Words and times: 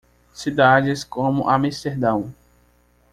Cidades 0.33 1.03
como 1.05 1.47
Amesterdão 1.47 2.33